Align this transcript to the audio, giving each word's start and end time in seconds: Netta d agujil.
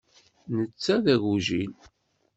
Netta 0.55 0.95
d 1.03 1.05
agujil. 1.13 1.71